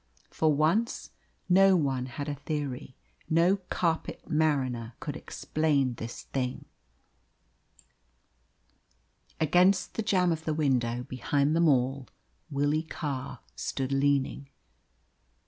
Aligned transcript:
For 0.31 0.51
once 0.51 1.11
no 1.47 1.75
one 1.75 2.07
had 2.07 2.27
a 2.27 2.33
theory: 2.33 2.95
no 3.29 3.57
carpet 3.69 4.27
mariner 4.27 4.93
could 4.99 5.15
explain 5.15 5.93
this 5.93 6.23
thing. 6.23 6.65
Against 9.39 9.93
the 9.93 10.01
jamb 10.01 10.31
of 10.31 10.43
the 10.43 10.55
window, 10.55 11.03
behind 11.03 11.55
them 11.55 11.67
all, 11.69 12.07
Willie 12.49 12.81
Carr 12.81 13.41
stood 13.55 13.91
leaning. 13.91 14.49